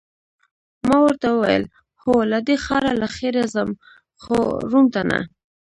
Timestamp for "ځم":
3.53-3.69